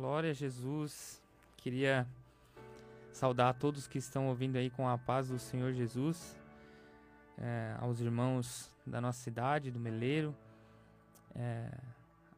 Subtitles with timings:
[0.00, 1.22] Glória a Jesus.
[1.58, 2.08] Queria
[3.12, 6.40] saudar a todos que estão ouvindo aí com a paz do Senhor Jesus,
[7.36, 10.34] é, aos irmãos da nossa cidade, do Meleiro,
[11.34, 11.70] é,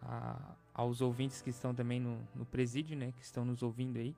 [0.03, 4.17] a, aos ouvintes que estão também no, no presídio, né, que estão nos ouvindo aí.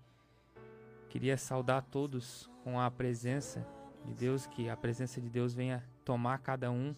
[1.10, 3.62] Queria saudar a todos com a presença
[4.06, 6.96] de Deus, que a presença de Deus venha tomar cada um.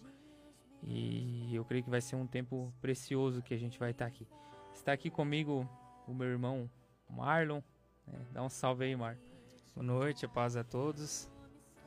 [0.81, 4.25] E eu creio que vai ser um tempo precioso que a gente vai estar aqui.
[4.73, 5.67] Está aqui comigo
[6.07, 6.69] o meu irmão
[7.09, 7.61] Marlon.
[8.07, 8.19] Né?
[8.31, 9.19] Dá um salve aí, Marlon.
[9.75, 11.29] Boa noite, paz a todos.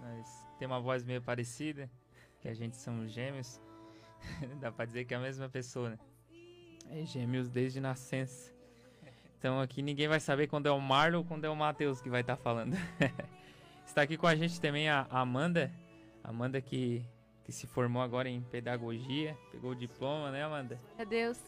[0.01, 1.91] Nós temos uma voz meio parecida,
[2.41, 3.61] que a gente somos gêmeos.
[4.61, 5.99] Dá pra dizer que é a mesma pessoa, né?
[6.91, 8.53] É gêmeos desde nascença.
[9.39, 12.11] Então aqui ninguém vai saber quando é o Marlon ou quando é o Matheus que
[12.11, 12.77] vai estar tá falando.
[13.87, 15.73] Está aqui com a gente também a Amanda.
[16.23, 17.05] Amanda que,
[17.43, 20.79] que se formou agora em pedagogia, pegou o diploma, né, Amanda?
[20.99, 21.41] É Deus.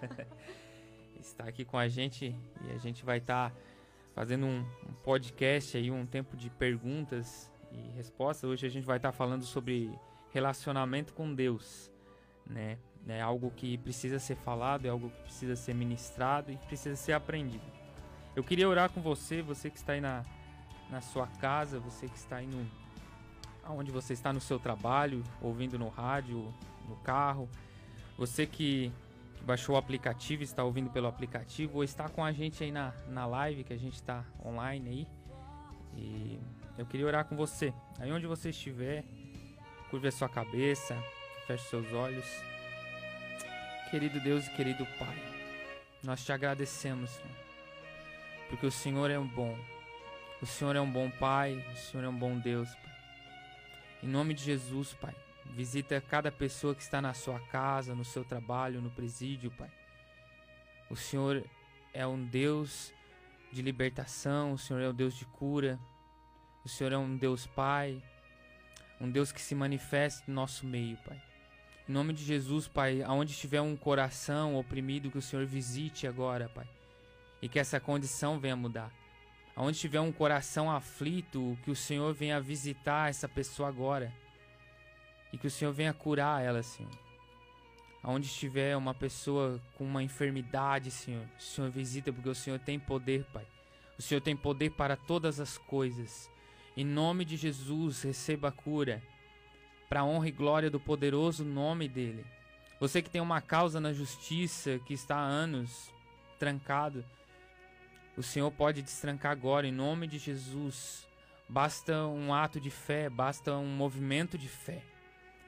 [1.20, 3.56] Está aqui com a gente e a gente vai estar tá
[4.14, 8.48] fazendo um, um, podcast aí, um tempo de perguntas e respostas.
[8.48, 9.90] Hoje a gente vai estar tá falando sobre
[10.30, 11.90] relacionamento com Deus,
[12.46, 12.78] né?
[13.06, 17.12] É algo que precisa ser falado, é algo que precisa ser ministrado e precisa ser
[17.12, 17.64] aprendido.
[18.36, 20.24] Eu queria orar com você, você que está aí na,
[20.90, 22.66] na sua casa, você que está aí no,
[23.68, 26.52] onde você está no seu trabalho, ouvindo no rádio,
[26.88, 27.48] no carro,
[28.16, 28.92] você que,
[29.38, 32.92] que baixou o aplicativo, está ouvindo pelo aplicativo, ou está com a gente aí na,
[33.08, 35.08] na live, que a gente está online aí.
[35.96, 36.40] E
[36.76, 37.72] eu queria orar com você.
[37.98, 39.04] Aí onde você estiver,
[39.90, 40.96] curva a sua cabeça,
[41.46, 42.26] feche seus olhos.
[43.90, 45.16] Querido Deus e querido Pai,
[46.02, 47.36] nós te agradecemos, Senhor,
[48.50, 49.56] porque o Senhor é um bom.
[50.42, 52.96] O Senhor é um bom Pai, o Senhor é um bom Deus, Pai.
[54.02, 55.14] Em nome de Jesus, Pai,
[55.54, 59.70] visita cada pessoa que está na sua casa, no seu trabalho, no presídio, Pai.
[60.90, 61.44] O Senhor
[61.92, 62.92] é um Deus
[63.52, 65.78] de libertação, o Senhor é um Deus de cura,
[66.64, 68.02] o Senhor é um Deus Pai,
[69.00, 71.20] um Deus que se manifesta no nosso meio, Pai.
[71.88, 76.48] Em nome de Jesus, Pai, aonde estiver um coração oprimido, que o Senhor visite agora,
[76.48, 76.68] Pai.
[77.40, 78.92] E que essa condição venha mudar.
[79.56, 84.12] Aonde estiver um coração aflito, que o Senhor venha visitar essa pessoa agora.
[85.32, 86.92] E que o Senhor venha curar ela, Senhor.
[88.02, 92.78] Aonde estiver uma pessoa com uma enfermidade, Senhor, o Senhor visita, porque o Senhor tem
[92.78, 93.46] poder, Pai.
[93.98, 96.30] O Senhor tem poder para todas as coisas.
[96.76, 99.02] Em nome de Jesus, receba a cura
[99.88, 102.24] para a honra e glória do poderoso nome dele.
[102.78, 105.92] Você que tem uma causa na justiça que está há anos
[106.38, 107.04] trancado,
[108.16, 111.06] o Senhor pode destrancar agora em nome de Jesus.
[111.48, 114.84] Basta um ato de fé, basta um movimento de fé.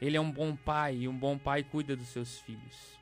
[0.01, 2.99] Ele é um bom pai e um bom pai cuida dos seus filhos.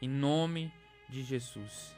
[0.00, 0.72] Em nome
[1.08, 1.94] de Jesus.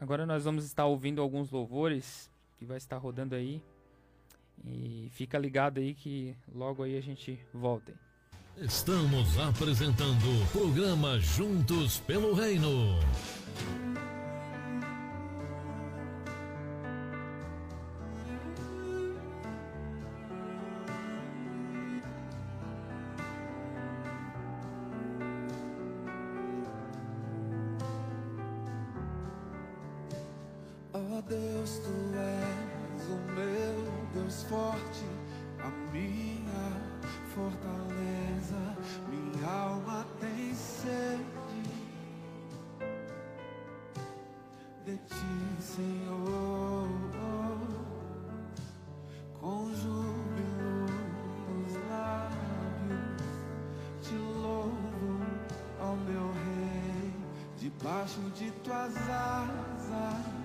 [0.00, 3.62] Agora nós vamos estar ouvindo alguns louvores que vai estar rodando aí.
[4.64, 7.94] E fica ligado aí que logo aí a gente volta.
[8.56, 12.98] Estamos apresentando o programa Juntos pelo Reino.
[44.86, 45.16] de ti,
[45.60, 46.88] Senhor.
[49.40, 50.86] Com júbilo
[51.48, 53.22] nos lábios,
[54.00, 55.20] te louvo
[55.80, 57.12] ao meu rei,
[57.58, 60.35] debaixo de tuas asas.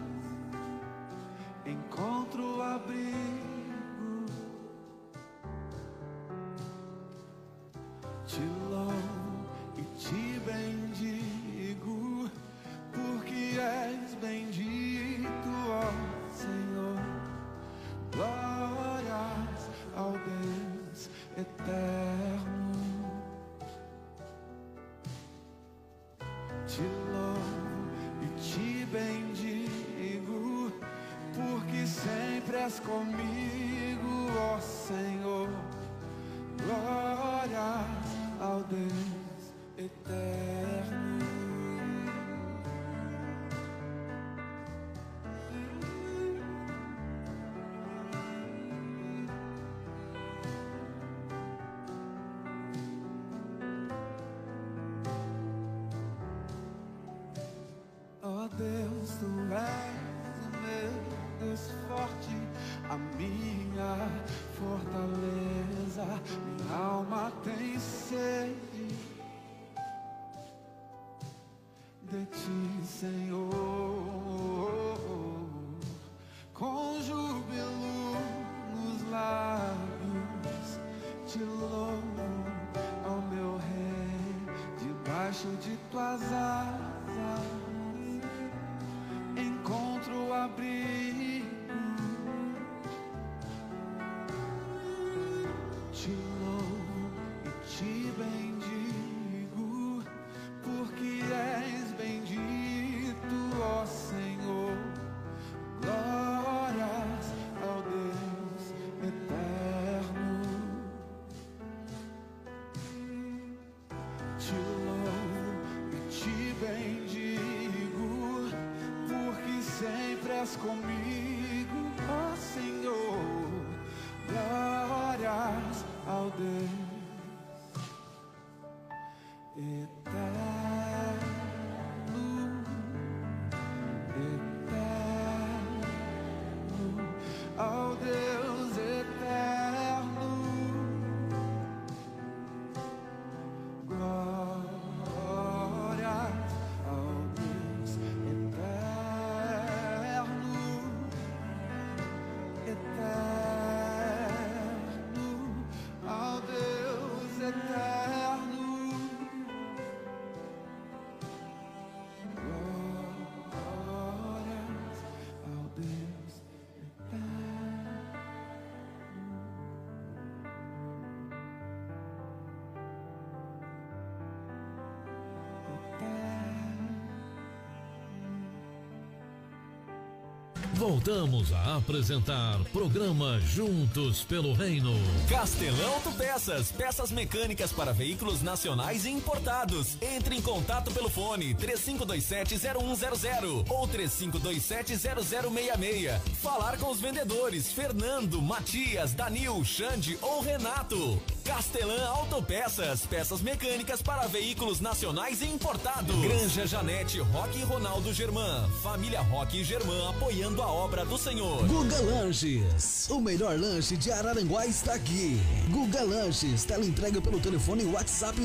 [180.82, 184.92] Voltamos a apresentar programa Juntos pelo Reino.
[185.30, 189.96] Castelão Autopeças, peças mecânicas para veículos nacionais e importados.
[190.02, 196.20] Entre em contato pelo fone 3527-0100 ou 3527-0066.
[196.42, 201.22] Falar com os vendedores Fernando, Matias, Danil, Xande ou Renato.
[201.44, 206.16] Castelã Autopeças, peças mecânicas para veículos nacionais e importados.
[206.22, 208.70] Granja Janete, Roque e Ronaldo Germán.
[208.84, 211.66] Família Roque e Germán apoiando a obra do Senhor.
[211.68, 215.42] Guga Lanches, o melhor lanche de Araranguá está aqui.
[215.70, 218.40] Guga Lanches, tela entrega pelo telefone WhatsApp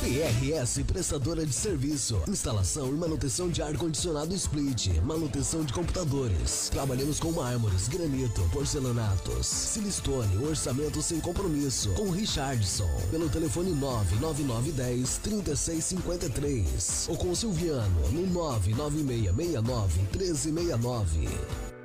[0.00, 6.68] PRS Prestadora de Serviço, instalação e manutenção de ar-condicionado split, manutenção de computadores.
[6.70, 11.90] Trabalhamos com mármores, granito, porcelanatos, silistone, orçamento sem compromisso.
[11.94, 21.75] Com Richardson, pelo telefone 99910 3653 ou com Silviano no 99669 1369.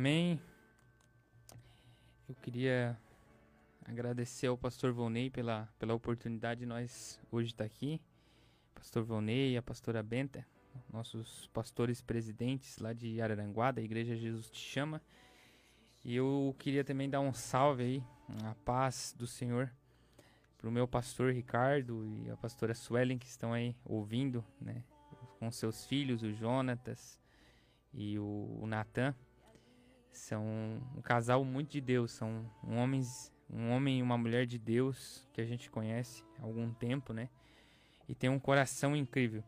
[0.00, 0.40] Amém.
[2.26, 2.98] Eu queria
[3.84, 8.00] agradecer ao pastor Volney pela, pela oportunidade de nós hoje estar aqui.
[8.74, 10.46] Pastor Volney, a pastora Benta,
[10.90, 15.02] nossos pastores presidentes lá de Araranguá, da Igreja Jesus Te Chama.
[16.02, 18.04] E eu queria também dar um salve aí,
[18.44, 19.70] a paz do Senhor,
[20.56, 24.82] para o meu pastor Ricardo e a pastora Suelen que estão aí ouvindo, né?
[25.38, 27.20] Com seus filhos, o Jonatas
[27.92, 29.14] e o, o Natan.
[30.12, 30.44] São
[30.96, 35.26] um casal muito de Deus, são um, homens, um homem e uma mulher de Deus
[35.32, 37.28] que a gente conhece há algum tempo, né?
[38.08, 39.42] E tem um coração incrível.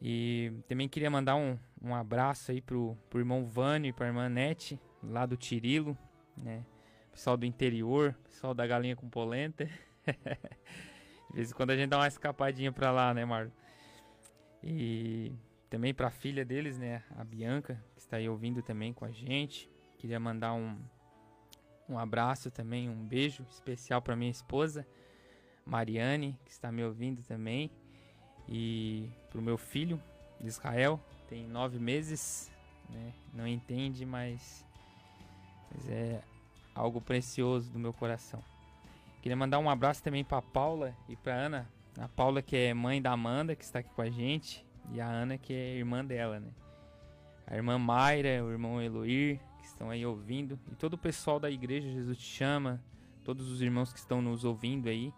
[0.00, 4.28] E também queria mandar um, um abraço aí pro, pro irmão Vânio e pra irmã
[4.28, 5.96] Nete, lá do Tirilo,
[6.36, 6.64] né?
[7.10, 9.64] Pessoal do interior, pessoal da galinha com polenta.
[11.30, 13.50] de vez em quando a gente dá uma escapadinha pra lá, né, Marlon?
[14.62, 15.32] E
[15.70, 19.68] também pra filha deles, né, a Bianca, está aí ouvindo também com a gente.
[19.98, 20.78] Queria mandar um,
[21.88, 24.86] um abraço também, um beijo especial para minha esposa,
[25.64, 27.70] Mariane, que está me ouvindo também.
[28.48, 30.00] E pro meu filho,
[30.40, 32.50] Israel, tem nove meses,
[32.88, 33.12] né?
[33.34, 34.64] Não entende, mas,
[35.72, 36.22] mas é
[36.74, 38.40] algo precioso do meu coração.
[39.20, 41.68] Queria mandar um abraço também para Paula e para Ana.
[41.98, 45.08] A Paula que é mãe da Amanda, que está aqui com a gente, e a
[45.08, 46.52] Ana que é irmã dela, né?
[47.46, 51.50] A irmã Mayra, o irmão Eloir, que estão aí ouvindo, e todo o pessoal da
[51.50, 52.82] igreja Jesus te chama,
[53.24, 55.12] todos os irmãos que estão nos ouvindo aí,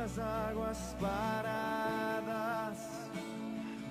[0.02, 2.78] Das águas paradas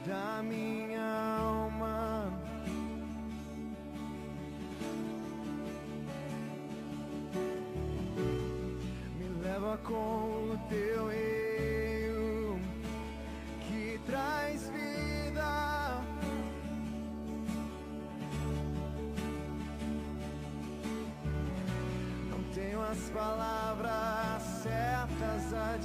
[0.06, 2.30] da minha alma.
[9.16, 12.60] Me leva com o teu rio
[13.66, 16.02] que traz vida.
[22.30, 23.63] Não tenho as palavras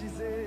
[0.02, 0.39] dizer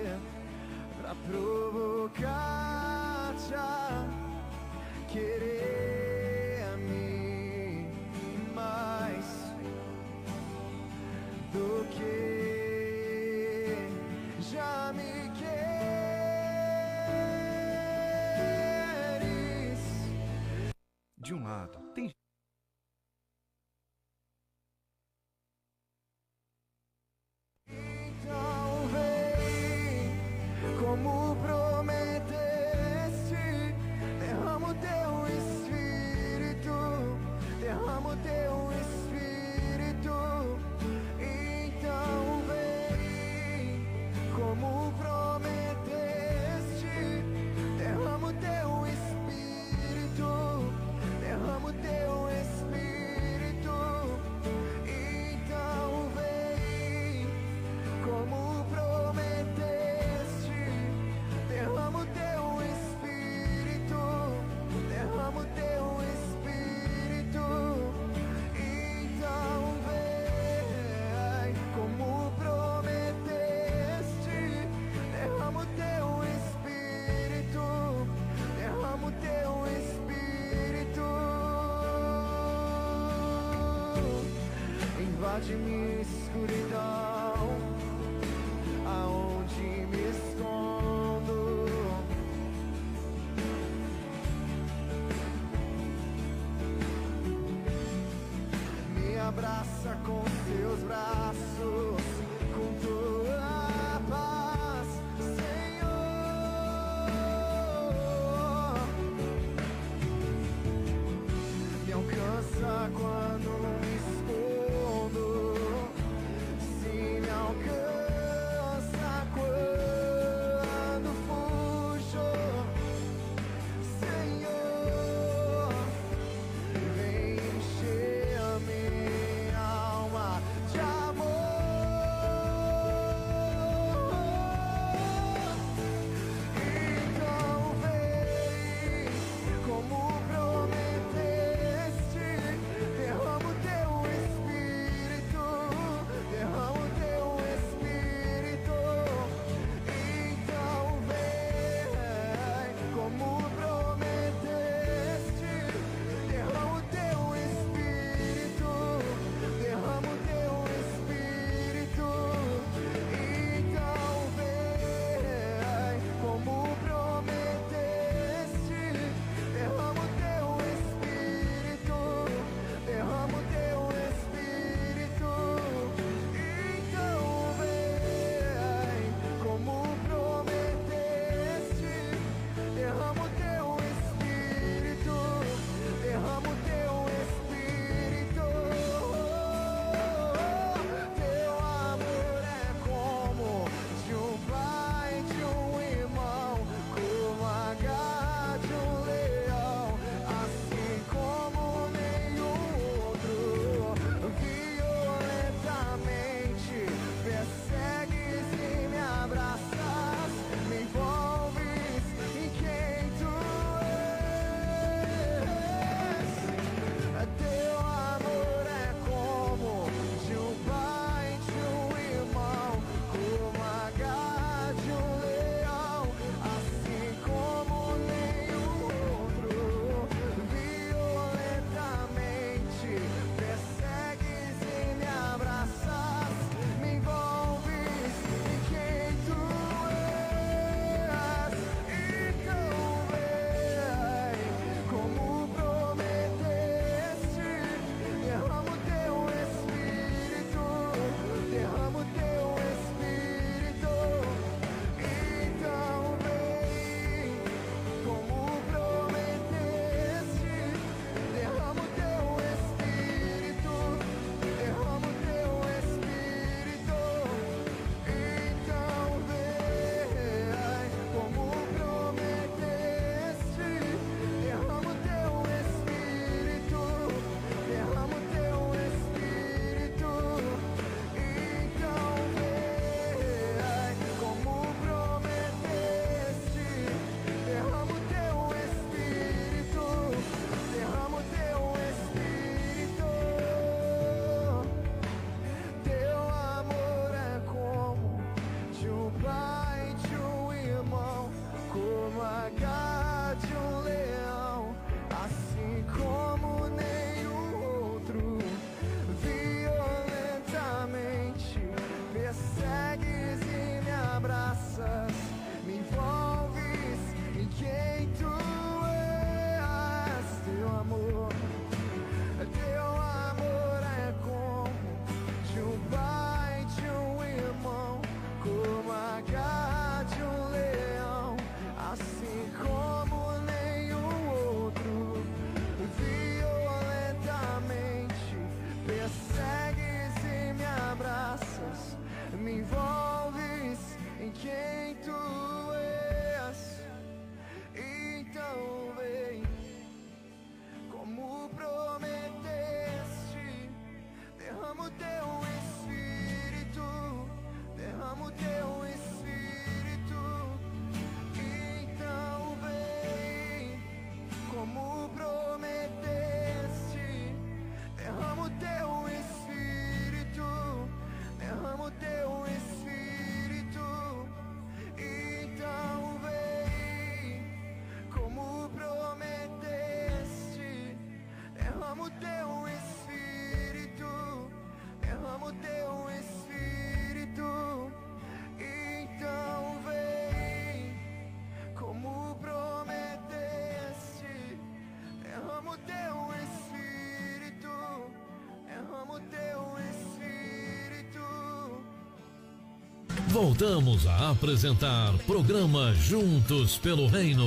[403.32, 407.46] Voltamos a apresentar programa Juntos pelo Reino.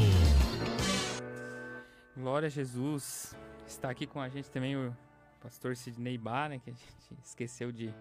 [2.18, 3.36] Glória a Jesus.
[3.68, 4.92] Está aqui com a gente também o
[5.44, 6.88] pastor Sidney Bar, né, que a gente
[7.24, 7.94] esqueceu de,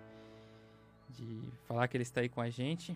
[1.11, 2.93] de falar que ele está aí com a gente.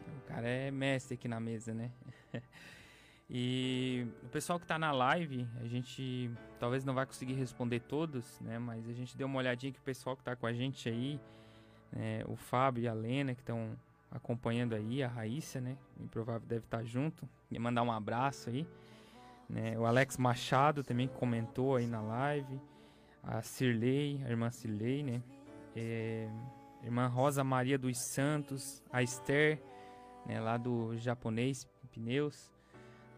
[0.00, 1.92] O cara é mestre aqui na mesa, né?
[3.30, 8.40] e o pessoal que está na live, a gente talvez não vai conseguir responder todos,
[8.40, 8.58] né?
[8.58, 11.20] Mas a gente deu uma olhadinha que o pessoal que está com a gente aí,
[11.92, 13.76] né, o Fábio e a Lena que estão
[14.14, 15.76] acompanhando aí, a Raíssa, né?
[15.98, 17.28] Improvável deve estar junto.
[17.50, 18.66] E mandar um abraço aí.
[19.48, 19.76] Né?
[19.76, 22.60] O Alex Machado também comentou aí na live.
[23.22, 25.22] A Cirlei, a irmã Cirlei, né?
[25.74, 26.28] É,
[26.84, 29.60] irmã Rosa Maria dos Santos, a Esther,
[30.24, 30.40] né?
[30.40, 32.52] lá do japonês pneus.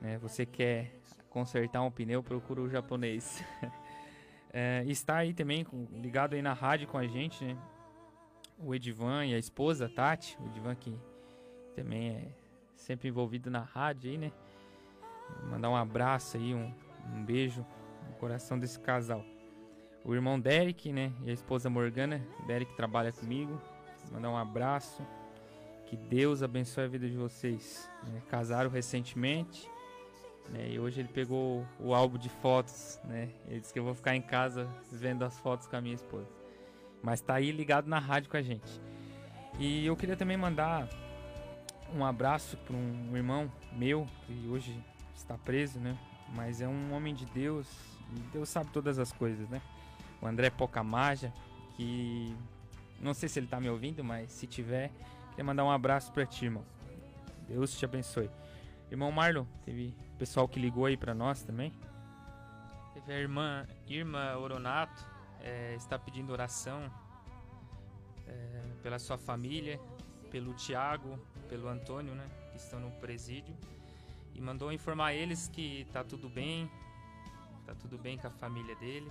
[0.00, 0.16] Né?
[0.18, 0.92] Você quer
[1.28, 3.44] consertar um pneu, procura o japonês.
[4.50, 7.56] é, está aí também ligado aí na rádio com a gente, né?
[8.58, 10.94] O Edivan e a esposa Tati, o Edivan que
[11.74, 12.28] também é
[12.74, 14.32] sempre envolvido na rádio aí, né?
[15.50, 16.72] Mandar um abraço aí, um,
[17.14, 17.66] um beijo
[18.08, 19.24] no coração desse casal.
[20.04, 21.12] O irmão Derek, né?
[21.24, 22.24] E a esposa Morgana.
[22.46, 23.60] Derek trabalha comigo.
[24.12, 25.02] Mandar um abraço.
[25.86, 27.90] Que Deus abençoe a vida de vocês.
[28.04, 28.22] Né?
[28.28, 29.68] Casaram recentemente.
[30.48, 30.70] Né?
[30.70, 33.30] E hoje ele pegou o álbum de fotos, né?
[33.48, 36.35] Ele disse que eu vou ficar em casa vendo as fotos com a minha esposa.
[37.06, 38.82] Mas tá aí ligado na rádio com a gente.
[39.60, 40.88] E eu queria também mandar
[41.94, 44.76] um abraço para um irmão meu que hoje
[45.14, 45.96] está preso, né?
[46.34, 47.68] Mas é um homem de Deus
[48.12, 49.62] e Deus sabe todas as coisas, né?
[50.20, 51.32] O André Pocamaja,
[51.76, 52.36] que
[53.00, 54.90] não sei se ele tá me ouvindo, mas se tiver,
[55.30, 56.64] queria mandar um abraço para ti, irmão.
[57.48, 58.28] Deus te abençoe.
[58.90, 61.72] Irmão Marlon, teve pessoal que ligou aí para nós também.
[62.94, 65.14] Teve a irmã Irma Oronato,
[65.46, 66.90] é, está pedindo oração
[68.26, 69.80] é, pela sua família,
[70.28, 73.56] pelo Tiago, pelo Antônio, né, que estão no presídio,
[74.34, 76.68] e mandou informar eles que está tudo bem,
[77.60, 79.10] está tudo bem com a família dele,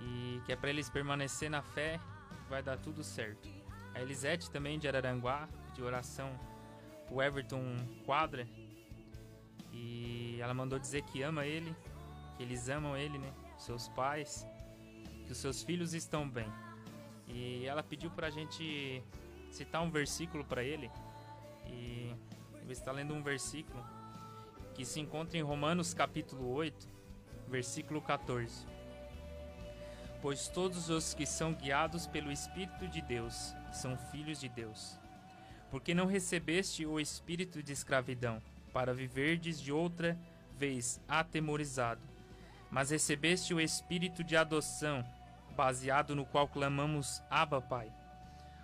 [0.00, 2.00] e que é para eles permanecer na fé,
[2.48, 3.48] vai dar tudo certo.
[3.94, 6.38] A Elisete também de Araranguá, de oração
[7.10, 7.62] o Everton
[8.04, 8.46] Quadra,
[9.72, 11.74] e ela mandou dizer que ama ele,
[12.36, 14.44] que eles amam ele, né, seus pais,
[15.26, 16.50] que os seus filhos estão bem.
[17.28, 19.02] E ela pediu para a gente
[19.50, 20.90] citar um versículo para ele.
[21.66, 22.14] E
[22.62, 23.84] ele está lendo um versículo
[24.74, 26.88] que se encontra em Romanos capítulo 8,
[27.48, 28.66] versículo 14.
[30.22, 34.98] Pois todos os que são guiados pelo Espírito de Deus são filhos de Deus.
[35.70, 38.40] Porque não recebeste o espírito de escravidão,
[38.72, 40.18] para viverdes de outra
[40.58, 42.02] vez atemorizado,
[42.70, 45.02] mas recebeste o espírito de adoção,
[45.56, 47.90] baseado no qual clamamos Abba, Pai.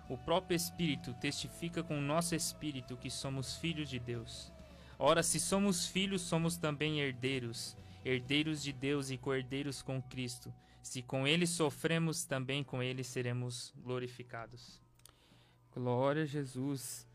[0.07, 4.53] O próprio Espírito testifica com o nosso espírito que somos filhos de Deus.
[4.99, 7.75] Ora, se somos filhos, somos também herdeiros,
[8.05, 10.53] herdeiros de Deus e co-herdeiros com Cristo.
[10.83, 14.79] Se com ele sofremos, também com ele seremos glorificados.
[15.73, 17.07] Glória a Jesus.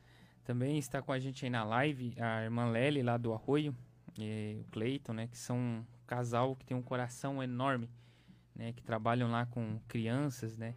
[0.45, 3.77] Também está com a gente aí na live a irmã Lely lá do Arroio,
[4.19, 7.89] e o Cleiton, né, que são um casal que tem um coração enorme
[8.59, 10.75] né, que trabalham lá com crianças, né?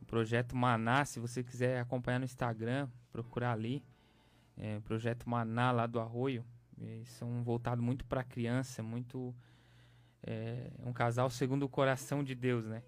[0.00, 3.84] O projeto Maná, se você quiser acompanhar no Instagram, procurar ali.
[4.56, 6.44] É, projeto Maná lá do Arroio.
[6.78, 9.34] Eles são voltados muito para criança, muito
[10.22, 12.82] é, um casal segundo o coração de Deus, né?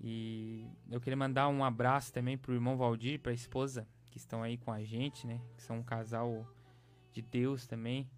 [0.00, 4.42] E eu queria mandar um abraço também pro irmão Valdir, para a esposa que estão
[4.42, 5.40] aí com a gente, né?
[5.56, 6.46] Que são um casal
[7.12, 8.10] de Deus também,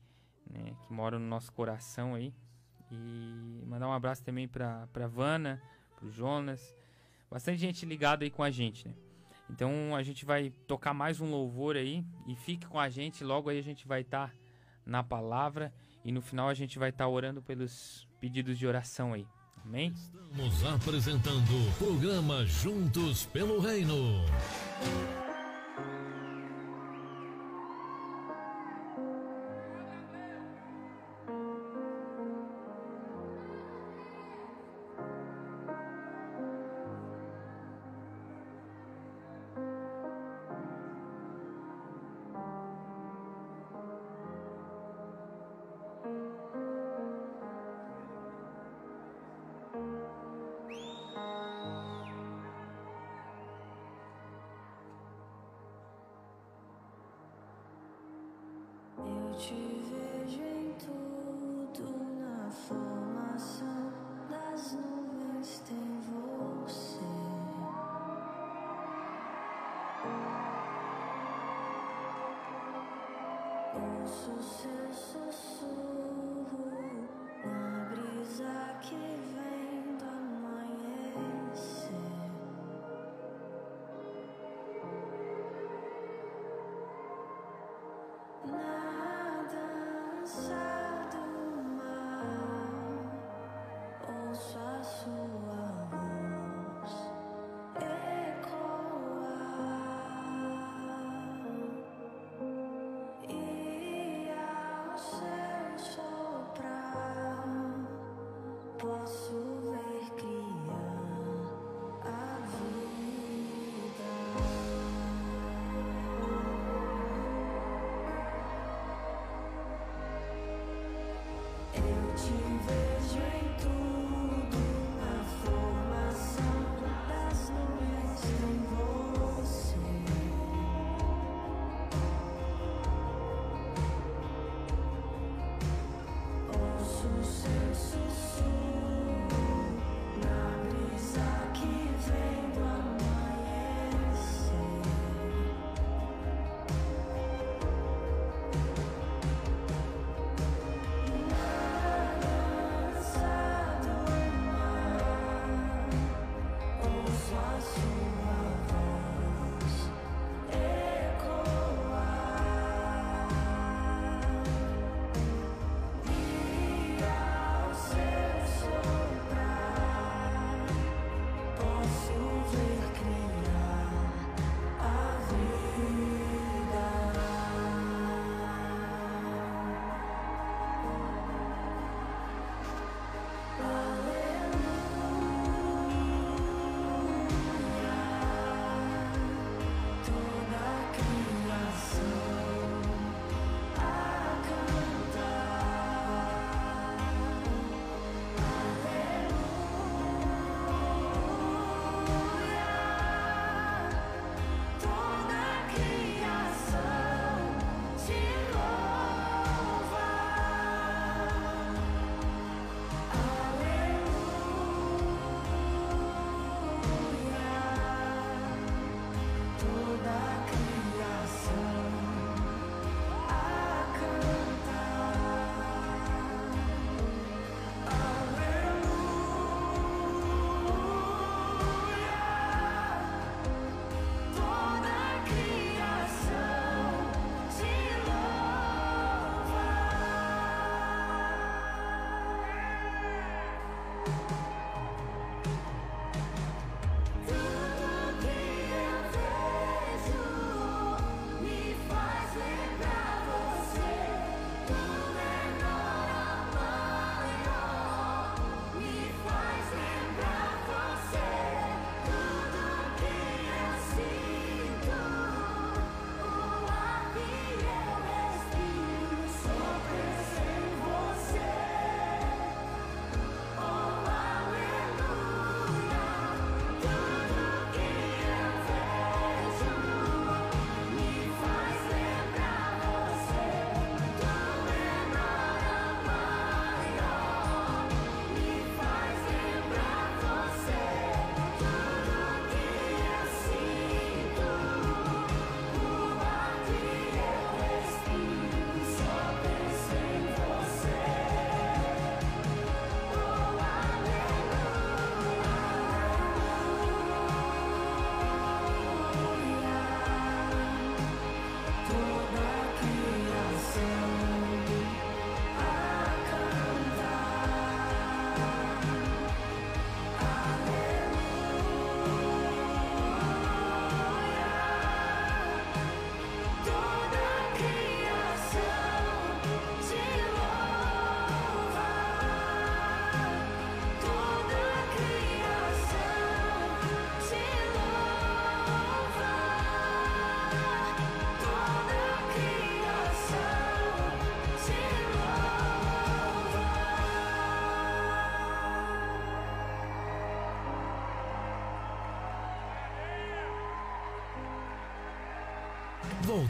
[0.49, 0.75] né?
[0.83, 2.35] Que moram no nosso coração aí.
[2.91, 5.63] E mandar um abraço também pra, pra Vana,
[5.97, 6.75] pro Jonas.
[7.31, 8.95] Bastante gente ligada aí com a gente, né?
[9.51, 13.25] Então a gente vai tocar mais um louvor aí e fique com a gente.
[13.25, 14.35] Logo aí a gente vai estar tá
[14.85, 15.73] na palavra
[16.05, 19.27] e no final a gente vai estar tá orando pelos pedidos de oração aí.
[19.65, 19.93] Amém?
[19.93, 24.25] Estamos apresentando o programa Juntos pelo Reino.
[74.09, 75.98] so so so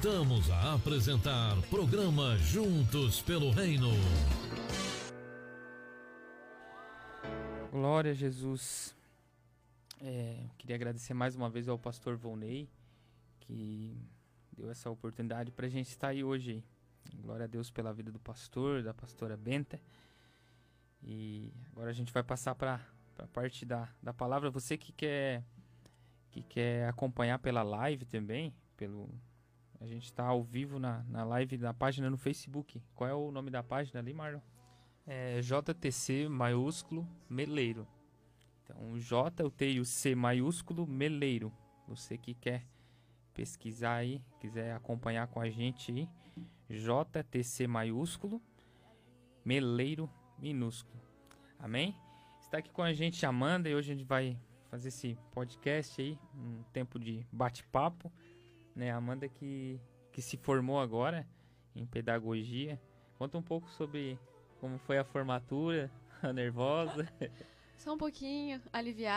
[0.01, 3.89] Voltamos a apresentar programa Juntos pelo Reino.
[7.73, 8.95] Glória a Jesus.
[10.01, 12.71] É, queria agradecer mais uma vez ao pastor Volney,
[13.41, 14.01] que
[14.57, 16.63] deu essa oportunidade para a gente estar aí hoje.
[17.17, 19.81] Glória a Deus pela vida do pastor, da pastora Benta.
[21.03, 22.81] E agora a gente vai passar para
[23.19, 24.49] a parte da, da palavra.
[24.49, 25.43] Você que quer,
[26.31, 29.11] que quer acompanhar pela live também, pelo
[29.81, 32.83] a gente está ao vivo na, na live da página no Facebook.
[32.95, 34.41] Qual é o nome da página ali, Marlon?
[35.07, 37.87] É JTC maiúsculo Meleiro.
[38.63, 41.53] Então, J, o T e o C maiúsculo Meleiro.
[41.87, 42.67] Você que quer
[43.33, 46.09] pesquisar aí, quiser acompanhar com a gente aí,
[46.69, 48.43] JTC maiúsculo
[49.45, 51.01] Meleiro minúsculo.
[51.59, 51.97] Amém?
[52.41, 54.39] Está aqui com a gente Amanda e hoje a gente vai
[54.69, 58.13] fazer esse podcast aí, um tempo de bate-papo,
[58.79, 58.93] né?
[58.93, 59.81] Amanda que,
[60.13, 61.27] que se formou agora
[61.75, 62.81] em pedagogia.
[63.19, 64.19] Conta um pouco sobre
[64.61, 65.91] como foi a formatura,
[66.23, 67.07] a nervosa.
[67.77, 69.17] Só um pouquinho aliviada.